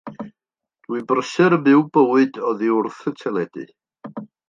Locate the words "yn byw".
1.59-1.85